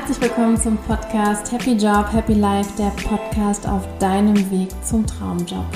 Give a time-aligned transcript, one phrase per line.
[0.00, 5.66] Herzlich willkommen zum Podcast Happy Job, Happy Life, der Podcast auf deinem Weg zum Traumjob.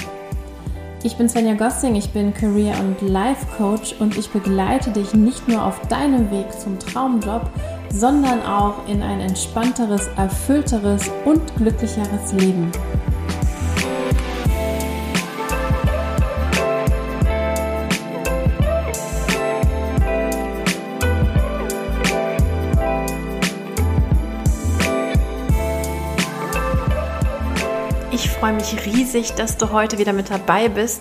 [1.03, 5.47] Ich bin Svenja Gossing, ich bin Career- und Life Coach und ich begleite dich nicht
[5.47, 7.51] nur auf deinem Weg zum Traumjob,
[7.91, 12.73] sondern auch in ein entspannteres, erfüllteres und glücklicheres Leben.
[28.45, 31.01] Freue mich riesig, dass du heute wieder mit dabei bist.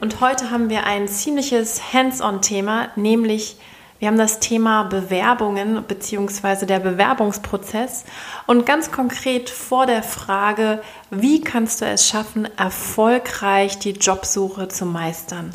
[0.00, 3.56] Und heute haben wir ein ziemliches Hands-on-Thema, nämlich
[3.98, 6.66] wir haben das Thema Bewerbungen bzw.
[6.66, 8.04] der Bewerbungsprozess
[8.46, 14.86] und ganz konkret vor der Frage, wie kannst du es schaffen, erfolgreich die Jobsuche zu
[14.86, 15.50] meistern.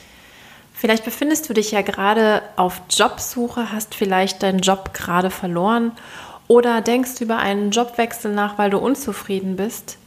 [0.74, 5.94] Vielleicht befindest du dich ja gerade auf Jobsuche, hast vielleicht deinen Job gerade verloren
[6.50, 9.99] oder denkst über einen Jobwechsel nach, weil du unzufrieden bist.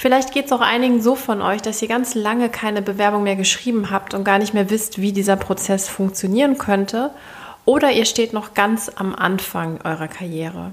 [0.00, 3.34] Vielleicht geht es auch einigen so von euch, dass ihr ganz lange keine Bewerbung mehr
[3.34, 7.10] geschrieben habt und gar nicht mehr wisst, wie dieser Prozess funktionieren könnte.
[7.64, 10.70] Oder ihr steht noch ganz am Anfang eurer Karriere.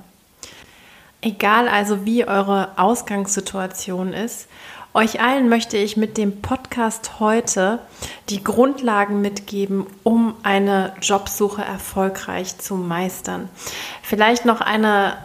[1.21, 4.47] Egal also, wie eure Ausgangssituation ist,
[4.93, 7.79] euch allen möchte ich mit dem Podcast heute
[8.29, 13.49] die Grundlagen mitgeben, um eine Jobsuche erfolgreich zu meistern.
[14.03, 15.17] Vielleicht noch eine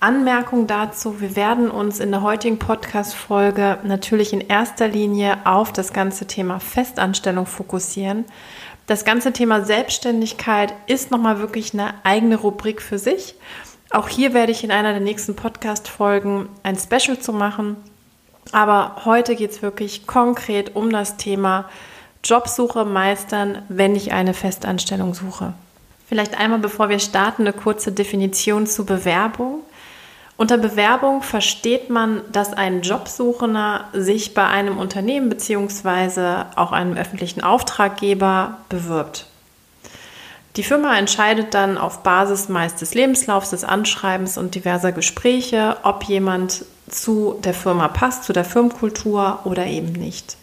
[0.00, 5.92] Anmerkung dazu, wir werden uns in der heutigen Podcast-Folge natürlich in erster Linie auf das
[5.92, 8.24] ganze Thema Festanstellung fokussieren.
[8.86, 13.34] Das ganze Thema Selbstständigkeit ist nochmal wirklich eine eigene Rubrik für sich.
[13.90, 17.76] Auch hier werde ich in einer der nächsten Podcast-Folgen ein Special zu machen.
[18.52, 21.68] Aber heute geht es wirklich konkret um das Thema
[22.24, 25.52] Jobsuche meistern, wenn ich eine Festanstellung suche.
[26.08, 29.60] Vielleicht einmal, bevor wir starten, eine kurze Definition zu Bewerbung.
[30.40, 36.44] Unter Bewerbung versteht man, dass ein Jobsuchender sich bei einem Unternehmen bzw.
[36.56, 39.26] auch einem öffentlichen Auftraggeber bewirbt.
[40.56, 46.04] Die Firma entscheidet dann auf Basis meist des Lebenslaufs, des Anschreibens und diverser Gespräche, ob
[46.04, 50.38] jemand zu der Firma passt, zu der Firmenkultur oder eben nicht.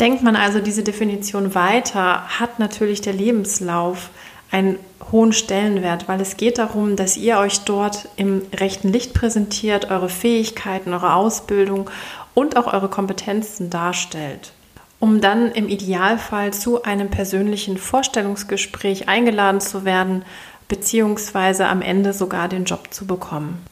[0.00, 4.10] Denkt man also diese Definition weiter, hat natürlich der Lebenslauf
[4.50, 4.78] einen
[5.12, 10.08] hohen Stellenwert, weil es geht darum, dass ihr euch dort im rechten Licht präsentiert, eure
[10.08, 11.90] Fähigkeiten, eure Ausbildung
[12.34, 14.52] und auch eure Kompetenzen darstellt,
[15.00, 20.24] um dann im Idealfall zu einem persönlichen Vorstellungsgespräch eingeladen zu werden,
[20.68, 23.64] beziehungsweise am Ende sogar den Job zu bekommen.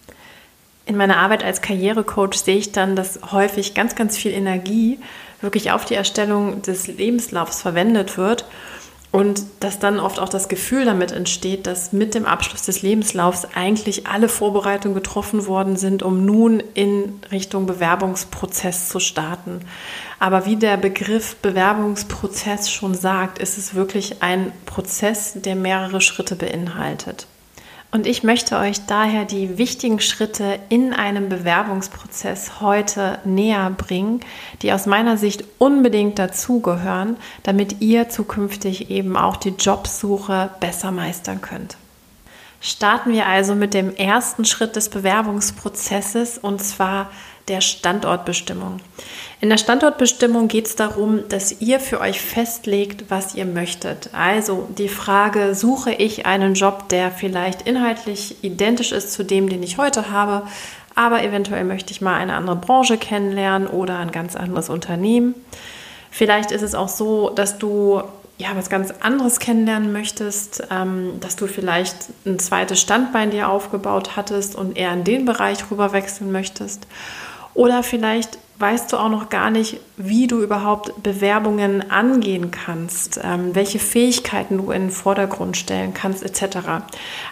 [0.86, 5.00] In meiner Arbeit als Karrierecoach sehe ich dann, dass häufig ganz, ganz viel Energie
[5.40, 8.46] wirklich auf die Erstellung des Lebenslaufs verwendet wird
[9.16, 13.46] und dass dann oft auch das Gefühl damit entsteht, dass mit dem Abschluss des Lebenslaufs
[13.54, 19.60] eigentlich alle Vorbereitungen getroffen worden sind, um nun in Richtung Bewerbungsprozess zu starten.
[20.18, 26.36] Aber wie der Begriff Bewerbungsprozess schon sagt, ist es wirklich ein Prozess, der mehrere Schritte
[26.36, 27.26] beinhaltet.
[27.92, 34.20] Und ich möchte euch daher die wichtigen Schritte in einem Bewerbungsprozess heute näher bringen,
[34.62, 41.40] die aus meiner Sicht unbedingt dazugehören, damit ihr zukünftig eben auch die Jobsuche besser meistern
[41.40, 41.76] könnt.
[42.60, 47.10] Starten wir also mit dem ersten Schritt des Bewerbungsprozesses und zwar
[47.48, 48.80] der Standortbestimmung.
[49.40, 54.10] In der Standortbestimmung geht es darum, dass ihr für euch festlegt, was ihr möchtet.
[54.12, 59.62] Also die Frage, suche ich einen Job, der vielleicht inhaltlich identisch ist zu dem, den
[59.62, 60.46] ich heute habe,
[60.94, 65.34] aber eventuell möchte ich mal eine andere Branche kennenlernen oder ein ganz anderes Unternehmen.
[66.10, 68.02] Vielleicht ist es auch so, dass du
[68.38, 71.96] ja, was ganz anderes kennenlernen möchtest, ähm, dass du vielleicht
[72.26, 76.86] ein zweites Standbein dir aufgebaut hattest und eher in den Bereich rüber wechseln möchtest.
[77.56, 83.54] Oder vielleicht weißt du auch noch gar nicht, wie du überhaupt Bewerbungen angehen kannst, ähm,
[83.54, 86.58] welche Fähigkeiten du in den Vordergrund stellen kannst, etc.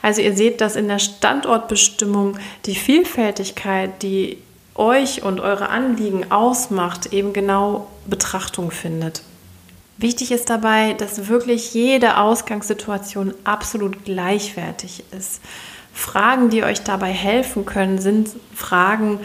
[0.02, 4.38] Also ihr seht, dass in der Standortbestimmung die Vielfältigkeit, die
[4.74, 9.22] euch und eure Anliegen ausmacht, eben genau Betrachtung findet.
[9.98, 15.40] Wichtig ist dabei, dass wirklich jede Ausgangssituation absolut gleichwertig ist.
[15.92, 19.20] Fragen, die euch dabei helfen können, sind Fragen,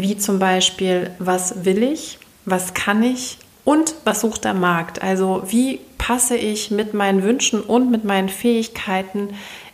[0.00, 5.02] wie zum Beispiel, was will ich, was kann ich und was sucht der Markt?
[5.02, 9.30] Also wie passe ich mit meinen Wünschen und mit meinen Fähigkeiten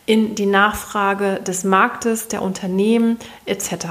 [0.07, 3.87] in die Nachfrage des Marktes, der Unternehmen etc.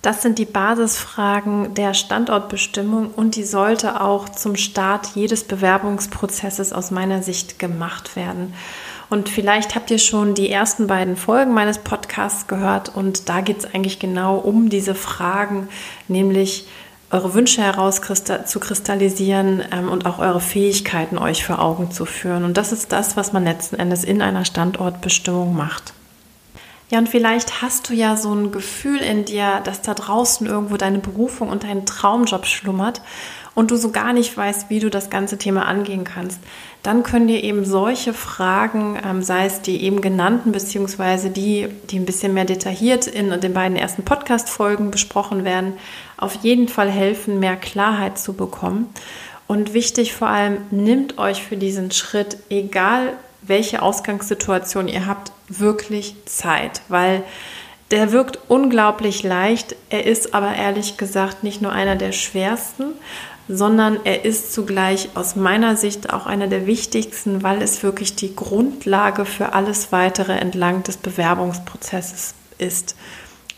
[0.00, 6.90] Das sind die Basisfragen der Standortbestimmung und die sollte auch zum Start jedes Bewerbungsprozesses aus
[6.90, 8.54] meiner Sicht gemacht werden.
[9.12, 13.58] Und vielleicht habt ihr schon die ersten beiden Folgen meines Podcasts gehört und da geht
[13.58, 15.68] es eigentlich genau um diese Fragen,
[16.08, 16.66] nämlich
[17.10, 18.00] eure Wünsche heraus
[18.46, 22.42] zu kristallisieren ähm, und auch eure Fähigkeiten euch vor Augen zu führen.
[22.42, 25.92] Und das ist das, was man letzten Endes in einer Standortbestimmung macht.
[26.90, 30.78] Ja, und vielleicht hast du ja so ein Gefühl in dir, dass da draußen irgendwo
[30.78, 33.02] deine Berufung und dein Traumjob schlummert
[33.54, 36.40] und du so gar nicht weißt, wie du das ganze Thema angehen kannst.
[36.82, 41.98] Dann können dir eben solche Fragen, ähm, sei es die eben genannten, beziehungsweise die, die
[41.98, 45.74] ein bisschen mehr detailliert in den beiden ersten Podcast-Folgen besprochen werden,
[46.16, 48.86] auf jeden Fall helfen, mehr Klarheit zu bekommen.
[49.46, 53.12] Und wichtig vor allem, nimmt euch für diesen Schritt, egal
[53.42, 57.22] welche Ausgangssituation ihr habt, wirklich Zeit, weil
[57.90, 59.76] der wirkt unglaublich leicht.
[59.90, 62.94] Er ist aber ehrlich gesagt nicht nur einer der schwersten,
[63.48, 68.34] sondern er ist zugleich aus meiner Sicht auch einer der wichtigsten, weil es wirklich die
[68.34, 72.96] Grundlage für alles weitere entlang des Bewerbungsprozesses ist.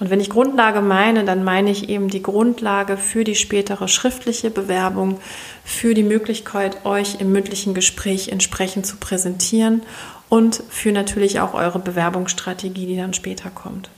[0.01, 4.51] Und wenn ich Grundlage meine, dann meine ich eben die Grundlage für die spätere schriftliche
[4.51, 5.21] Bewerbung,
[5.65, 9.83] für die Möglichkeit, euch im mündlichen Gespräch entsprechend zu präsentieren
[10.29, 13.89] und für natürlich auch eure Bewerbungsstrategie, die dann später kommt.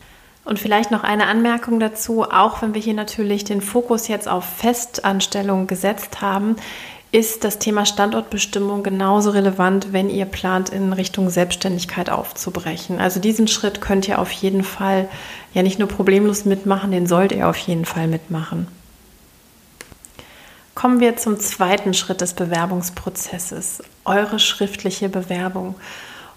[0.47, 4.45] Und vielleicht noch eine Anmerkung dazu, auch wenn wir hier natürlich den Fokus jetzt auf
[4.45, 6.55] Festanstellungen gesetzt haben,
[7.11, 13.01] ist das Thema Standortbestimmung genauso relevant, wenn ihr plant, in Richtung Selbstständigkeit aufzubrechen.
[13.01, 15.09] Also diesen Schritt könnt ihr auf jeden Fall
[15.53, 18.69] ja nicht nur problemlos mitmachen, den sollt ihr auf jeden Fall mitmachen.
[20.77, 25.75] Kommen wir zum zweiten Schritt des Bewerbungsprozesses, eure schriftliche Bewerbung.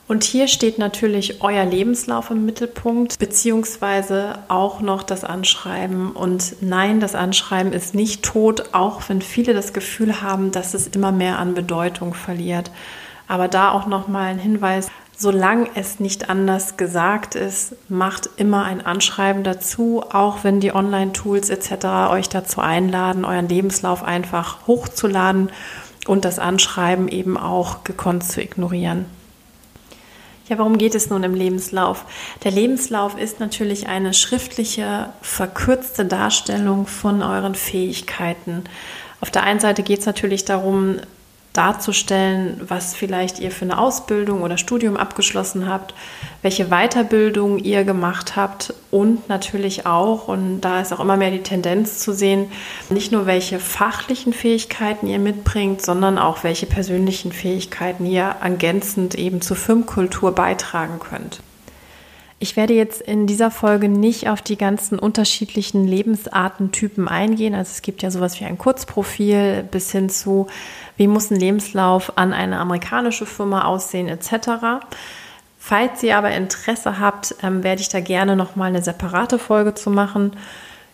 [0.09, 6.13] Und hier steht natürlich euer Lebenslauf im Mittelpunkt, beziehungsweise auch noch das Anschreiben.
[6.13, 10.87] Und nein, das Anschreiben ist nicht tot, auch wenn viele das Gefühl haben, dass es
[10.87, 12.71] immer mehr an Bedeutung verliert.
[13.27, 18.83] Aber da auch nochmal ein Hinweis, solange es nicht anders gesagt ist, macht immer ein
[18.83, 22.09] Anschreiben dazu, auch wenn die Online-Tools etc.
[22.09, 25.51] euch dazu einladen, euren Lebenslauf einfach hochzuladen
[26.07, 29.18] und das Anschreiben eben auch gekonnt zu ignorieren.
[30.49, 32.05] Ja, worum geht es nun im Lebenslauf?
[32.43, 38.63] Der Lebenslauf ist natürlich eine schriftliche, verkürzte Darstellung von euren Fähigkeiten.
[39.21, 40.97] Auf der einen Seite geht es natürlich darum,
[41.59, 45.93] darzustellen, was vielleicht ihr für eine Ausbildung oder Studium abgeschlossen habt,
[46.41, 51.43] welche Weiterbildung ihr gemacht habt und natürlich auch, und da ist auch immer mehr die
[51.43, 52.49] Tendenz zu sehen,
[52.89, 59.41] nicht nur welche fachlichen Fähigkeiten ihr mitbringt, sondern auch welche persönlichen Fähigkeiten ihr ergänzend eben
[59.41, 61.41] zur Firmenkultur beitragen könnt.
[62.41, 67.53] Ich werde jetzt in dieser Folge nicht auf die ganzen unterschiedlichen Lebensartentypen eingehen.
[67.53, 70.47] Also es gibt ja sowas wie ein Kurzprofil bis hin zu,
[70.95, 74.85] wie muss ein Lebenslauf an eine amerikanische Firma aussehen etc.
[75.57, 79.89] Falls ihr aber Interesse habt, ähm, werde ich da gerne nochmal eine separate Folge zu
[79.89, 80.31] machen.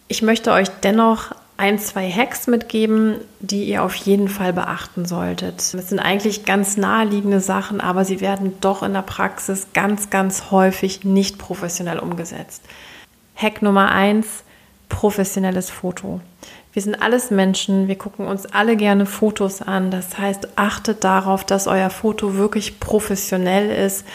[0.08, 5.74] Ich möchte euch dennoch ein, zwei Hacks mitgeben, die ihr auf jeden Fall beachten solltet.
[5.74, 10.52] Das sind eigentlich ganz naheliegende Sachen, aber sie werden doch in der Praxis ganz, ganz
[10.52, 12.64] häufig nicht professionell umgesetzt.
[13.36, 14.44] Hack Nummer eins:
[14.90, 16.20] professionelles Foto.
[16.74, 19.92] Wir sind alles Menschen, wir gucken uns alle gerne Fotos an.
[19.92, 24.06] Das heißt, achtet darauf, dass euer Foto wirklich professionell ist,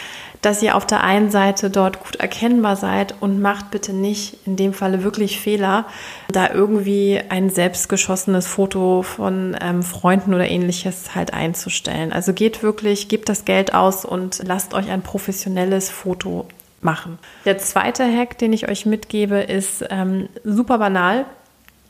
[0.43, 4.57] dass ihr auf der einen Seite dort gut erkennbar seid und macht bitte nicht in
[4.57, 5.87] dem Falle wirklich Fehler,
[6.29, 12.13] da irgendwie ein selbstgeschossenes Foto von ähm, Freunden oder ähnliches halt einzustellen.
[12.13, 16.47] Also geht wirklich, gebt das Geld aus und lasst euch ein professionelles Foto
[16.81, 17.19] machen.
[17.45, 21.27] Der zweite Hack, den ich euch mitgebe, ist ähm, super banal.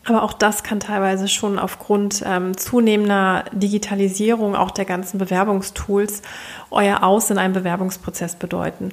[0.04, 6.22] Aber auch das kann teilweise schon aufgrund ähm, zunehmender Digitalisierung auch der ganzen Bewerbungstools
[6.70, 8.92] euer Aus in einem Bewerbungsprozess bedeuten.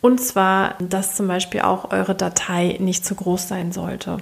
[0.00, 4.18] Und zwar, dass zum Beispiel auch eure Datei nicht zu groß sein sollte.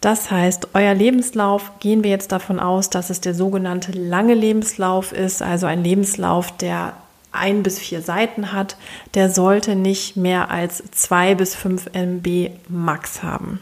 [0.00, 5.12] Das heißt, euer Lebenslauf, gehen wir jetzt davon aus, dass es der sogenannte lange Lebenslauf
[5.12, 6.92] ist, also ein Lebenslauf, der
[7.32, 8.76] ein bis vier Seiten hat,
[9.14, 13.60] der sollte nicht mehr als zwei bis fünf MB Max haben.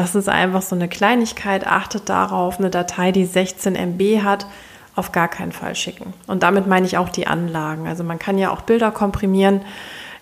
[0.00, 1.66] Das ist einfach so eine Kleinigkeit.
[1.66, 4.46] Achtet darauf, eine Datei, die 16 MB hat,
[4.96, 6.14] auf gar keinen Fall schicken.
[6.26, 7.86] Und damit meine ich auch die Anlagen.
[7.86, 9.60] Also man kann ja auch Bilder komprimieren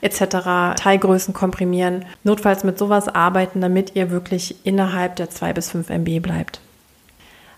[0.00, 2.04] etc., Teilgrößen komprimieren.
[2.24, 6.60] Notfalls mit sowas arbeiten, damit ihr wirklich innerhalb der 2 bis 5 MB bleibt.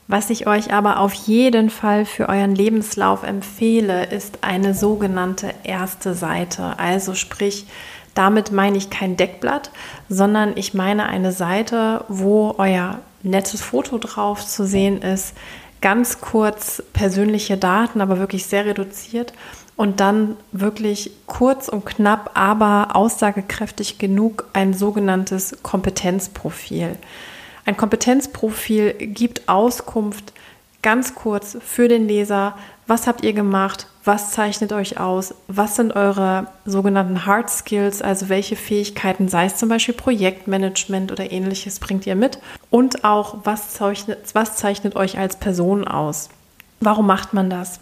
[0.06, 6.12] Was ich euch aber auf jeden Fall für euren Lebenslauf empfehle, ist eine sogenannte erste
[6.12, 6.78] Seite.
[6.78, 7.64] Also sprich
[8.14, 9.70] damit meine ich kein Deckblatt,
[10.08, 15.34] sondern ich meine eine Seite, wo euer nettes Foto drauf zu sehen ist,
[15.80, 19.32] ganz kurz persönliche Daten, aber wirklich sehr reduziert
[19.76, 26.96] und dann wirklich kurz und knapp, aber aussagekräftig genug ein sogenanntes Kompetenzprofil.
[27.64, 30.32] Ein Kompetenzprofil gibt Auskunft
[30.82, 32.56] ganz kurz für den Leser,
[32.87, 38.28] was habt ihr gemacht, was zeichnet euch aus, was sind eure sogenannten Hard Skills, also
[38.28, 42.38] welche Fähigkeiten, sei es zum Beispiel Projektmanagement oder ähnliches, bringt ihr mit
[42.70, 46.30] und auch, was zeichnet, was zeichnet euch als Person aus.
[46.80, 47.78] Warum macht man das?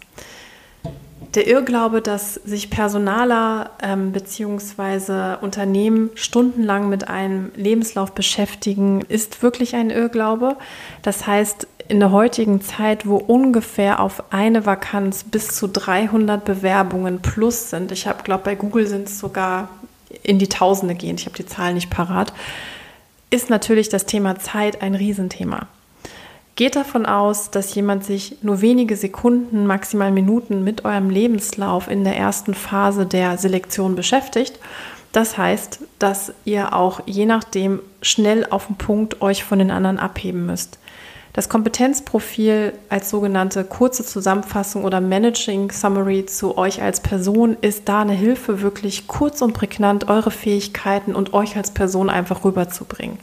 [1.35, 5.35] Der Irrglaube, dass sich Personaler ähm, bzw.
[5.41, 10.57] Unternehmen stundenlang mit einem Lebenslauf beschäftigen, ist wirklich ein Irrglaube.
[11.03, 17.19] Das heißt, in der heutigen Zeit, wo ungefähr auf eine Vakanz bis zu 300 Bewerbungen
[17.19, 19.69] plus sind, ich habe, glaube bei Google sind es sogar
[20.23, 22.33] in die Tausende gehend, ich habe die Zahlen nicht parat,
[23.29, 25.67] ist natürlich das Thema Zeit ein Riesenthema.
[26.55, 32.03] Geht davon aus, dass jemand sich nur wenige Sekunden, maximal Minuten mit eurem Lebenslauf in
[32.03, 34.59] der ersten Phase der Selektion beschäftigt.
[35.11, 39.99] Das heißt, dass ihr auch je nachdem schnell auf den Punkt euch von den anderen
[39.99, 40.77] abheben müsst.
[41.33, 48.01] Das Kompetenzprofil als sogenannte kurze Zusammenfassung oder Managing Summary zu euch als Person ist da
[48.01, 53.19] eine Hilfe, wirklich kurz und prägnant eure Fähigkeiten und euch als Person einfach rüberzubringen.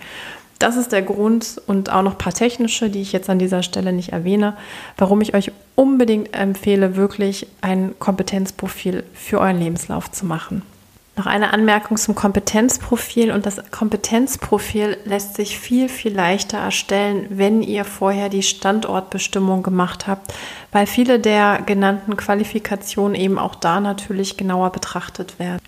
[0.59, 3.63] Das ist der Grund und auch noch ein paar technische, die ich jetzt an dieser
[3.63, 4.57] Stelle nicht erwähne,
[4.97, 10.63] warum ich euch unbedingt empfehle, wirklich ein Kompetenzprofil für euren Lebenslauf zu machen.
[11.17, 17.63] Noch eine Anmerkung zum Kompetenzprofil und das Kompetenzprofil lässt sich viel, viel leichter erstellen, wenn
[17.63, 20.35] ihr vorher die Standortbestimmung gemacht habt,
[20.73, 25.63] weil viele der genannten Qualifikationen eben auch da natürlich genauer betrachtet werden.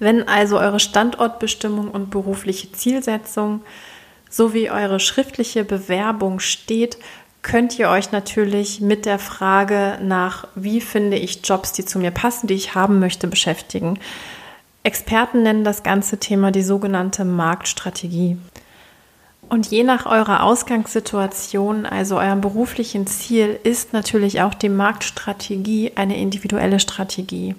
[0.00, 3.60] Wenn also eure Standortbestimmung und berufliche Zielsetzung
[4.36, 6.98] sowie eure schriftliche Bewerbung steht,
[7.42, 12.10] könnt ihr euch natürlich mit der Frage nach, wie finde ich Jobs, die zu mir
[12.10, 13.98] passen, die ich haben möchte, beschäftigen.
[14.82, 18.36] Experten nennen das ganze Thema die sogenannte Marktstrategie.
[19.48, 26.16] Und je nach eurer Ausgangssituation, also eurem beruflichen Ziel, ist natürlich auch die Marktstrategie eine
[26.16, 27.54] individuelle Strategie.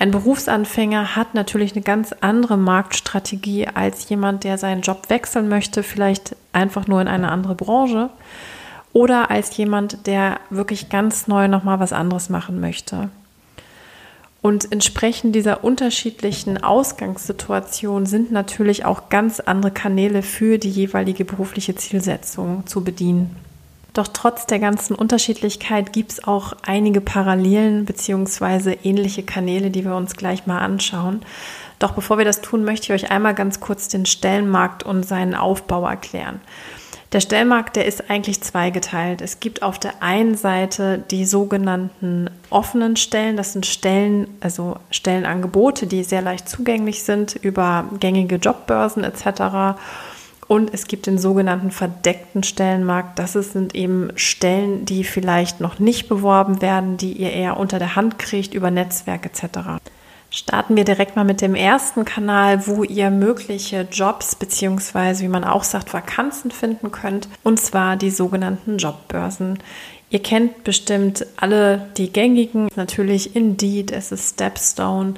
[0.00, 5.82] Ein Berufsanfänger hat natürlich eine ganz andere Marktstrategie als jemand, der seinen Job wechseln möchte,
[5.82, 8.10] vielleicht einfach nur in eine andere Branche
[8.92, 13.10] oder als jemand, der wirklich ganz neu nochmal was anderes machen möchte.
[14.40, 21.74] Und entsprechend dieser unterschiedlichen Ausgangssituation sind natürlich auch ganz andere Kanäle für die jeweilige berufliche
[21.74, 23.34] Zielsetzung zu bedienen.
[23.98, 28.76] Doch trotz der ganzen Unterschiedlichkeit gibt es auch einige Parallelen bzw.
[28.84, 31.22] ähnliche Kanäle, die wir uns gleich mal anschauen.
[31.80, 35.34] Doch bevor wir das tun, möchte ich euch einmal ganz kurz den Stellenmarkt und seinen
[35.34, 36.40] Aufbau erklären.
[37.10, 39.20] Der Stellmarkt, der ist eigentlich zweigeteilt.
[39.20, 43.36] Es gibt auf der einen Seite die sogenannten offenen Stellen.
[43.36, 49.76] Das sind Stellen, also Stellenangebote, die sehr leicht zugänglich sind über gängige Jobbörsen etc.
[50.48, 53.18] Und es gibt den sogenannten verdeckten Stellenmarkt.
[53.18, 57.96] Das sind eben Stellen, die vielleicht noch nicht beworben werden, die ihr eher unter der
[57.96, 59.78] Hand kriegt über Netzwerk etc.
[60.30, 65.44] Starten wir direkt mal mit dem ersten Kanal, wo ihr mögliche Jobs beziehungsweise, wie man
[65.44, 69.58] auch sagt, Vakanzen finden könnt, und zwar die sogenannten Jobbörsen.
[70.10, 75.14] Ihr kennt bestimmt alle die gängigen, natürlich Indeed, es ist Stepstone,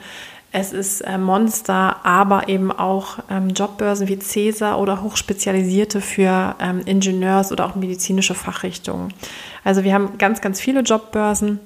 [0.53, 6.81] es ist äh, Monster, aber eben auch ähm, Jobbörsen wie CESA oder hochspezialisierte für ähm,
[6.87, 9.15] Ingenieurs- oder auch medizinische Fachrichtungen.
[9.63, 11.61] Also wir haben ganz, ganz viele Jobbörsen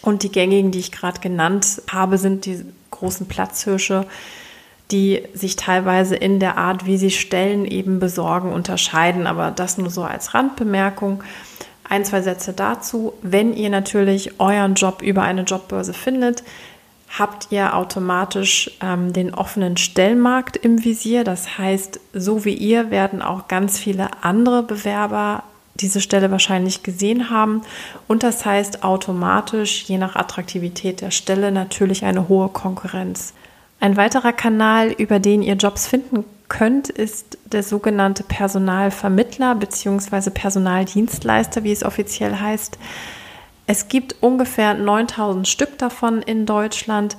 [0.00, 4.06] und die gängigen, die ich gerade genannt habe, sind die großen Platzhirsche,
[4.90, 9.26] die sich teilweise in der Art, wie sie Stellen eben besorgen, unterscheiden.
[9.26, 11.22] Aber das nur so als Randbemerkung.
[11.88, 13.12] Ein, zwei Sätze dazu.
[13.20, 16.42] Wenn ihr natürlich euren Job über eine Jobbörse findet,
[17.18, 21.24] habt ihr automatisch ähm, den offenen Stellmarkt im Visier.
[21.24, 25.42] Das heißt, so wie ihr werden auch ganz viele andere Bewerber
[25.74, 27.62] diese Stelle wahrscheinlich gesehen haben.
[28.08, 33.34] Und das heißt automatisch, je nach Attraktivität der Stelle, natürlich eine hohe Konkurrenz.
[33.78, 40.30] Ein weiterer Kanal, über den ihr Jobs finden könnt, ist der sogenannte Personalvermittler bzw.
[40.30, 42.78] Personaldienstleister, wie es offiziell heißt.
[43.66, 47.16] Es gibt ungefähr 9000 Stück davon in Deutschland.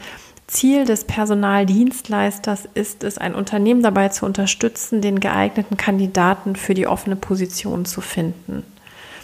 [0.47, 6.87] Ziel des Personaldienstleisters ist es, ein Unternehmen dabei zu unterstützen, den geeigneten Kandidaten für die
[6.87, 8.63] offene Position zu finden.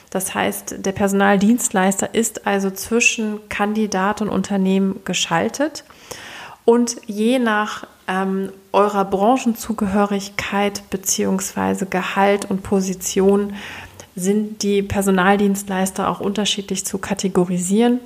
[0.10, 5.86] Das heißt, der Personaldienstleister ist also zwischen Kandidat und Unternehmen geschaltet
[6.66, 11.86] und je nach ähm, eurer Branchenzugehörigkeit bzw.
[11.90, 13.54] Gehalt und Position
[14.16, 18.00] sind die Personaldienstleister auch unterschiedlich zu kategorisieren.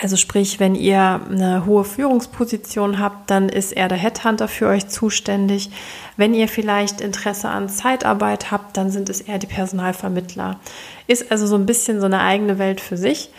[0.00, 4.88] Also sprich, wenn ihr eine hohe Führungsposition habt, dann ist er der Headhunter für euch
[4.88, 5.70] zuständig.
[6.16, 10.58] Wenn ihr vielleicht Interesse an Zeitarbeit habt, dann sind es eher die Personalvermittler.
[11.06, 13.30] Ist also so ein bisschen so eine eigene Welt für sich.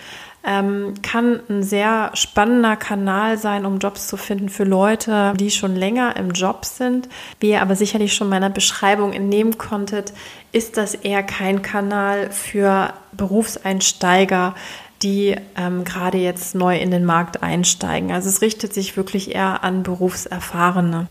[0.45, 5.75] Ähm, kann ein sehr spannender Kanal sein, um Jobs zu finden für Leute, die schon
[5.75, 7.07] länger im Job sind.
[7.39, 10.11] Wie ihr aber sicherlich schon meiner Beschreibung entnehmen konntet,
[10.51, 14.53] ist das eher kein Kanal für Berufseinsteiger,
[15.01, 18.11] die ähm, gerade jetzt neu in den Markt einsteigen.
[18.11, 21.07] Also es richtet sich wirklich eher an Berufserfahrene.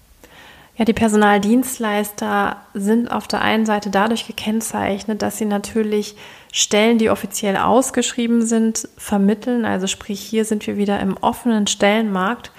[0.76, 6.16] Ja, die Personaldienstleister sind auf der einen Seite dadurch gekennzeichnet, dass sie natürlich
[6.52, 9.64] Stellen, die offiziell ausgeschrieben sind, vermitteln.
[9.64, 12.52] Also sprich, hier sind wir wieder im offenen Stellenmarkt.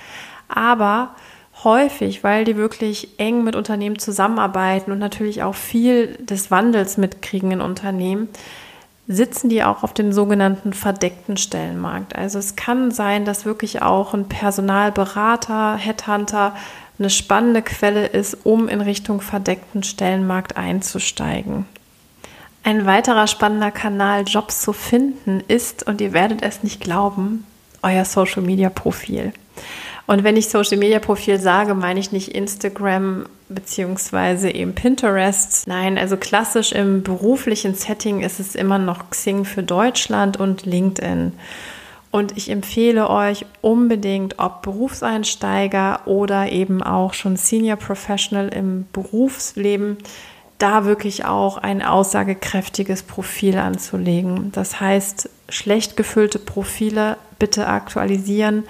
[0.50, 1.16] Aber
[1.64, 7.52] häufig, weil die wirklich eng mit Unternehmen zusammenarbeiten und natürlich auch viel des Wandels mitkriegen
[7.52, 8.30] in Unternehmen,
[9.08, 12.16] sitzen die auch auf dem sogenannten verdeckten Stellenmarkt.
[12.16, 16.56] Also es kann sein, dass wirklich auch ein Personalberater, Headhunter
[16.98, 21.66] eine spannende Quelle ist, um in Richtung verdeckten Stellenmarkt einzusteigen.
[22.64, 27.46] Ein weiterer spannender Kanal, Jobs zu finden, ist, und ihr werdet es nicht glauben,
[27.82, 29.34] euer Social-Media-Profil.
[30.06, 35.68] Und wenn ich Social Media Profil sage, meine ich nicht Instagram beziehungsweise eben Pinterest.
[35.68, 41.34] Nein, also klassisch im beruflichen Setting ist es immer noch Xing für Deutschland und LinkedIn.
[42.12, 49.98] Und ich empfehle euch unbedingt, ob Berufseinsteiger oder eben auch schon Senior Professional im Berufsleben,
[50.64, 54.52] da wirklich auch ein aussagekräftiges Profil anzulegen.
[54.52, 58.64] Das heißt, schlecht gefüllte Profile bitte aktualisieren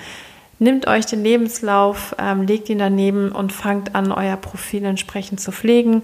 [0.63, 5.51] Nehmt euch den Lebenslauf, ähm, legt ihn daneben und fangt an, euer Profil entsprechend zu
[5.51, 6.03] pflegen.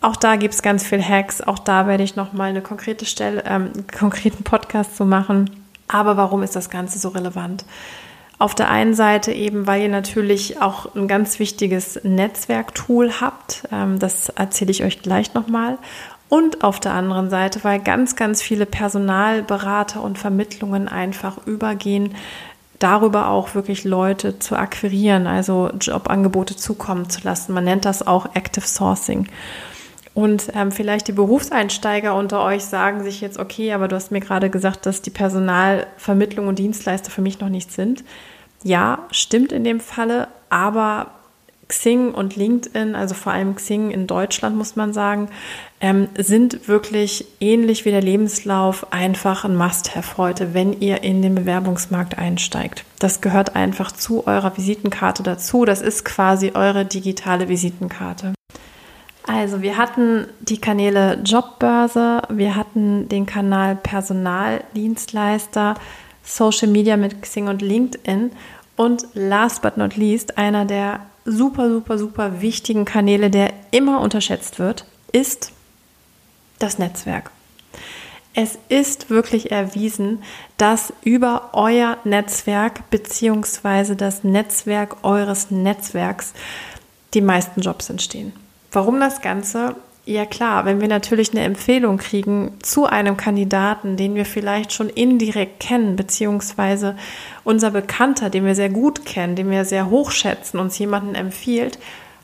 [0.00, 1.40] Auch da gibt es ganz viel Hacks.
[1.40, 5.50] Auch da werde ich nochmal eine konkrete Stelle, ähm, einen konkreten Podcast zu machen.
[5.86, 7.64] Aber warum ist das Ganze so relevant?
[8.38, 13.64] Auf der einen Seite eben, weil ihr natürlich auch ein ganz wichtiges Netzwerktool habt.
[13.72, 15.78] Ähm, das erzähle ich euch gleich nochmal.
[16.28, 22.14] Und auf der anderen Seite, weil ganz, ganz viele Personalberater und Vermittlungen einfach übergehen
[22.78, 27.52] darüber auch wirklich Leute zu akquirieren, also Jobangebote zukommen zu lassen.
[27.52, 29.28] Man nennt das auch Active Sourcing.
[30.16, 34.20] Und ähm, vielleicht die Berufseinsteiger unter euch sagen sich jetzt, okay, aber du hast mir
[34.20, 38.02] gerade gesagt, dass die Personalvermittlung und Dienstleister für mich noch nicht sind.
[38.64, 41.10] Ja, stimmt in dem Falle, aber
[41.68, 45.28] Xing und LinkedIn, also vor allem Xing in Deutschland, muss man sagen,
[45.82, 51.34] ähm, sind wirklich ähnlich wie der Lebenslauf einfach ein Must-Have heute, wenn ihr in den
[51.34, 52.86] Bewerbungsmarkt einsteigt.
[53.00, 55.66] Das gehört einfach zu eurer Visitenkarte dazu.
[55.66, 58.32] Das ist quasi eure digitale Visitenkarte.
[59.26, 65.74] Also wir hatten die Kanäle Jobbörse, wir hatten den Kanal Personaldienstleister,
[66.22, 68.30] Social Media mit Xing und LinkedIn
[68.76, 74.60] und last but not least einer der super, super, super wichtigen Kanäle, der immer unterschätzt
[74.60, 75.50] wird, ist
[76.60, 77.32] das Netzwerk.
[78.32, 80.22] Es ist wirklich erwiesen,
[80.56, 83.96] dass über euer Netzwerk bzw.
[83.96, 86.32] das Netzwerk eures Netzwerks
[87.14, 88.32] die meisten Jobs entstehen.
[88.76, 89.74] Warum das Ganze?
[90.04, 94.90] Ja klar, wenn wir natürlich eine Empfehlung kriegen zu einem Kandidaten, den wir vielleicht schon
[94.90, 96.94] indirekt kennen, beziehungsweise
[97.42, 101.78] unser Bekannter, den wir sehr gut kennen, den wir sehr hochschätzen, uns jemanden empfiehlt,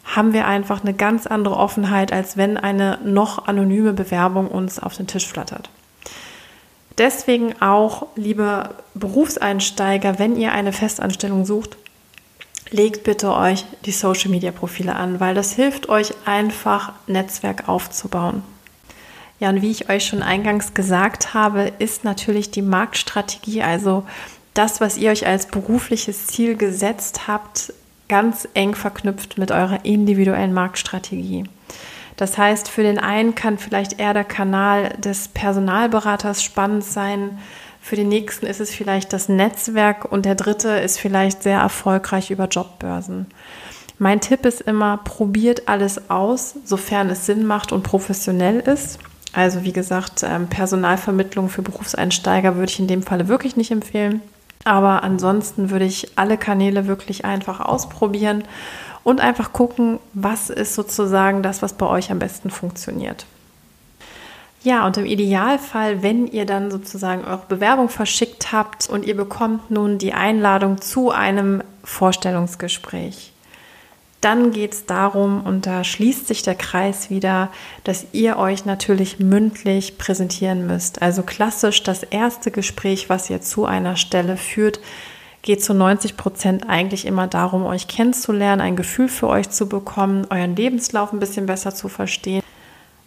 [0.04, 4.94] haben wir einfach eine ganz andere Offenheit, als wenn eine noch anonyme Bewerbung uns auf
[4.94, 5.70] den Tisch flattert.
[6.98, 11.78] Deswegen auch, liebe Berufseinsteiger, wenn ihr eine Festanstellung sucht,
[12.72, 18.42] legt bitte euch die Social Media Profile an, weil das hilft euch einfach, Netzwerk aufzubauen.
[19.40, 24.04] Ja, und wie ich euch schon eingangs gesagt habe, ist natürlich die Marktstrategie, also
[24.54, 27.72] das, was ihr euch als berufliches Ziel gesetzt habt,
[28.08, 31.44] ganz eng verknüpft mit eurer individuellen Marktstrategie.
[32.16, 37.38] Das heißt, für den einen kann vielleicht eher der Kanal des Personalberaters spannend sein,
[37.82, 42.30] für den nächsten ist es vielleicht das Netzwerk und der dritte ist vielleicht sehr erfolgreich
[42.30, 43.26] über Jobbörsen.
[43.98, 49.00] Mein Tipp ist immer, probiert alles aus, sofern es Sinn macht und professionell ist.
[49.32, 54.22] Also wie gesagt, ähm, Personalvermittlung für Berufseinsteiger würde ich in dem Falle wirklich nicht empfehlen.
[54.64, 58.44] Aber ansonsten würde ich alle Kanäle wirklich einfach ausprobieren
[59.02, 63.26] und einfach gucken, was ist sozusagen das, was bei euch am besten funktioniert.
[64.64, 69.70] Ja, und im Idealfall, wenn ihr dann sozusagen eure Bewerbung verschickt habt und ihr bekommt
[69.72, 73.32] nun die Einladung zu einem Vorstellungsgespräch,
[74.20, 77.48] dann geht es darum, und da schließt sich der Kreis wieder,
[77.82, 81.02] dass ihr euch natürlich mündlich präsentieren müsst.
[81.02, 84.78] Also klassisch das erste Gespräch, was ihr zu einer Stelle führt,
[85.42, 90.24] geht zu 90 Prozent eigentlich immer darum, euch kennenzulernen, ein Gefühl für euch zu bekommen,
[90.30, 92.41] euren Lebenslauf ein bisschen besser zu verstehen.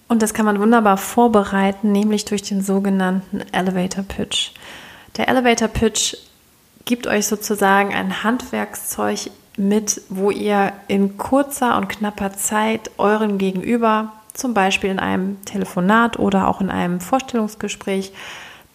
[0.08, 4.52] Und das kann man wunderbar vorbereiten, nämlich durch den sogenannten Elevator Pitch.
[5.18, 6.15] Der Elevator Pitch
[6.86, 14.12] gibt euch sozusagen ein Handwerkszeug mit, wo ihr in kurzer und knapper Zeit euren Gegenüber,
[14.34, 18.12] zum Beispiel in einem Telefonat oder auch in einem Vorstellungsgespräch,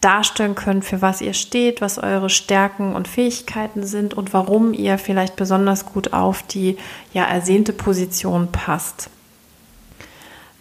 [0.00, 4.96] darstellen könnt, für was ihr steht, was eure Stärken und Fähigkeiten sind und warum ihr
[4.96, 6.78] vielleicht besonders gut auf die
[7.12, 9.10] ja ersehnte Position passt.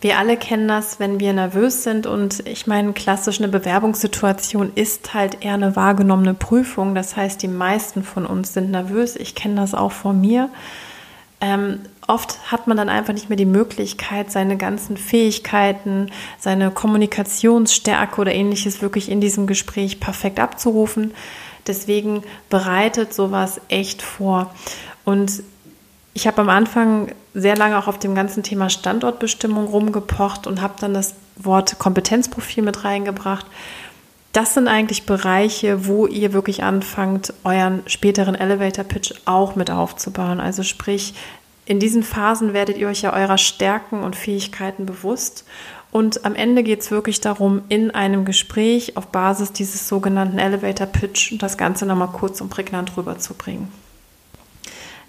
[0.02, 5.14] Wir alle kennen das, wenn wir nervös sind und ich meine, klassisch eine Bewerbungssituation ist
[5.14, 6.96] halt eher eine wahrgenommene Prüfung.
[6.96, 9.18] Das heißt, die meisten von uns sind nervös.
[9.18, 10.50] Ich kenne das auch von mir.
[11.42, 18.22] Ähm, oft hat man dann einfach nicht mehr die Möglichkeit, seine ganzen Fähigkeiten, seine Kommunikationsstärke
[18.22, 21.14] oder ähnliches wirklich in diesem Gespräch perfekt abzurufen.
[21.68, 24.54] Deswegen bereitet sowas echt vor.
[25.04, 25.44] Und
[26.14, 30.76] ich habe am Anfang sehr lange auch auf dem ganzen Thema Standortbestimmung rumgepocht und habe
[30.80, 33.46] dann das Wort Kompetenzprofil mit reingebracht.
[34.32, 40.40] Das sind eigentlich Bereiche, wo ihr wirklich anfangt, euren späteren Elevator Pitch auch mit aufzubauen.
[40.40, 41.16] Also sprich,
[41.66, 45.46] in diesen Phasen werdet ihr euch ja eurer Stärken und Fähigkeiten bewusst.
[45.92, 50.88] Und am Ende geht es wirklich darum, in einem Gespräch auf Basis dieses sogenannten Elevator
[50.88, 53.72] Pitch das Ganze nochmal kurz und prägnant rüberzubringen.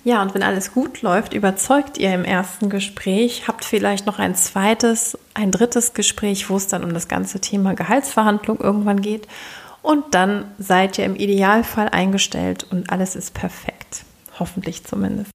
[0.02, 4.34] Ja, und wenn alles gut läuft, überzeugt ihr im ersten Gespräch, habt vielleicht noch ein
[4.34, 9.28] zweites, ein drittes Gespräch, wo es dann um das ganze Thema Gehaltsverhandlung irgendwann geht.
[9.82, 14.04] Und dann seid ihr im Idealfall eingestellt und alles ist perfekt.
[14.38, 15.32] Hoffentlich zumindest.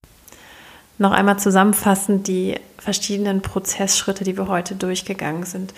[0.97, 5.73] Noch einmal zusammenfassend die verschiedenen Prozessschritte, die wir heute durchgegangen sind.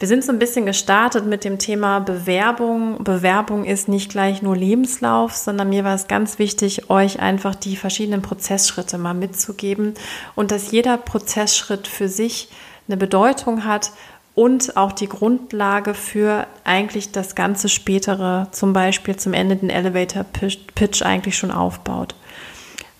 [0.00, 3.04] Wir sind so ein bisschen gestartet mit dem Thema Bewerbung.
[3.04, 7.76] Bewerbung ist nicht gleich nur Lebenslauf, sondern mir war es ganz wichtig, euch einfach die
[7.76, 9.92] verschiedenen Prozessschritte mal mitzugeben
[10.34, 12.48] und dass jeder Prozessschritt für sich
[12.88, 13.92] eine Bedeutung hat
[14.34, 20.24] und auch die Grundlage für eigentlich das ganze spätere, zum Beispiel zum Ende den Elevator
[20.24, 22.14] Pitch eigentlich schon aufbaut.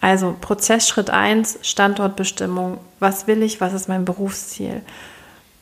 [0.03, 2.77] Also Prozessschritt 1, Standortbestimmung.
[2.99, 3.59] Was will ich?
[3.63, 4.83] Was ist mein Berufsziel?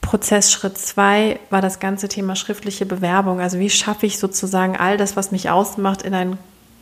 [0.09, 3.41] Prozessschritt 2 war das ganze Thema schriftliche Bewerbung.
[3.41, 6.39] Also wie schaffe ich sozusagen all das, was mich ausmacht, in ein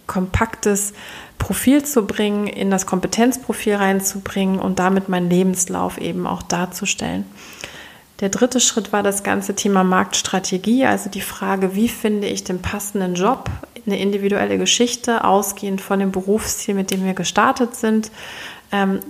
[0.07, 0.93] kompaktes
[1.37, 7.25] Profil zu bringen, in das Kompetenzprofil reinzubringen und damit meinen Lebenslauf eben auch darzustellen.
[8.21, 12.63] Der dritte Schritt war das ganze Thema Marktstrategie, also die Frage, wie finde ich den
[12.63, 13.51] passenden Job,
[13.87, 18.13] eine individuelle Geschichte, ausgehend von dem Berufsziel, mit dem wir gestartet sind,
[18.71, 19.01] ähm,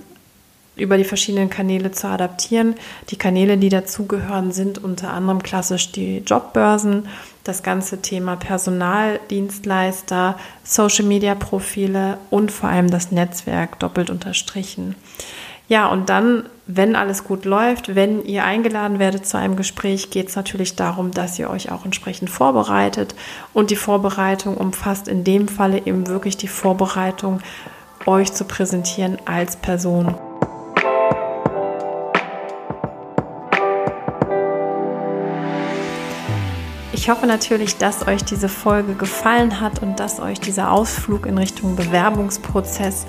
[0.77, 2.75] über die verschiedenen Kanäle zu adaptieren.
[3.09, 7.07] Die Kanäle, die dazugehören, sind unter anderem klassisch die Jobbörsen,
[7.43, 14.95] das ganze Thema Personaldienstleister, Social-Media-Profile und vor allem das Netzwerk doppelt unterstrichen.
[15.69, 20.29] Ja, und dann, wenn alles gut läuft, wenn ihr eingeladen werdet zu einem Gespräch, geht
[20.29, 23.15] es natürlich darum, dass ihr euch auch entsprechend vorbereitet.
[23.53, 27.41] Und die Vorbereitung umfasst in dem Falle eben wirklich die Vorbereitung,
[28.05, 30.15] euch zu präsentieren als Person.
[36.97, 41.37] Ich hoffe natürlich, dass euch diese Folge gefallen hat und dass euch dieser Ausflug in
[41.37, 43.05] Richtung Bewerbungsprozess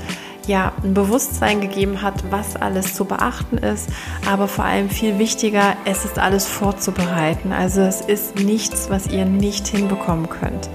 [0.46, 3.88] ja, ein Bewusstsein gegeben hat, was alles zu beachten ist,
[4.30, 7.50] aber vor allem viel wichtiger, es ist alles vorzubereiten.
[7.50, 10.68] Also es ist nichts, was ihr nicht hinbekommen könnt.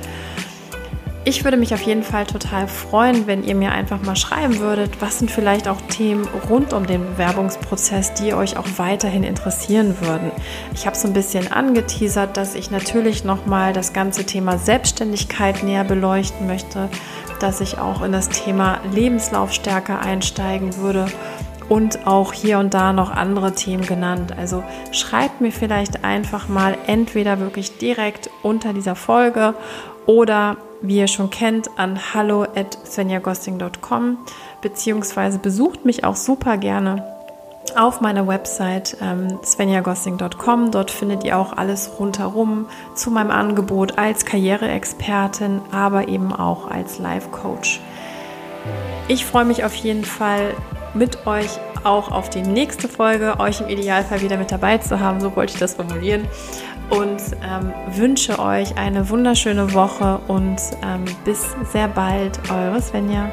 [1.25, 5.01] Ich würde mich auf jeden Fall total freuen, wenn ihr mir einfach mal schreiben würdet,
[5.01, 10.31] was sind vielleicht auch Themen rund um den Bewerbungsprozess, die euch auch weiterhin interessieren würden.
[10.73, 15.85] Ich habe so ein bisschen angeteasert, dass ich natürlich nochmal das ganze Thema Selbstständigkeit näher
[15.85, 16.89] beleuchten möchte
[17.43, 21.07] dass ich auch in das Thema Lebenslauf stärker einsteigen würde
[21.67, 24.31] und auch hier und da noch andere Themen genannt.
[24.37, 29.55] Also schreibt mir vielleicht einfach mal entweder wirklich direkt unter dieser Folge
[30.05, 34.17] oder wie ihr schon kennt an hallo at svenjagosting.com
[34.61, 37.03] beziehungsweise besucht mich auch super gerne
[37.75, 40.71] auf meiner Website ähm, svenjagossing.com.
[40.71, 46.99] Dort findet ihr auch alles rundherum zu meinem Angebot als Karriereexpertin, aber eben auch als
[46.99, 47.81] Life-Coach.
[49.07, 50.53] Ich freue mich auf jeden Fall
[50.93, 51.49] mit euch
[51.83, 55.53] auch auf die nächste Folge, euch im Idealfall wieder mit dabei zu haben, so wollte
[55.53, 56.27] ich das formulieren.
[56.89, 63.29] Und ähm, wünsche euch eine wunderschöne Woche und ähm, bis sehr bald, eure Svenja.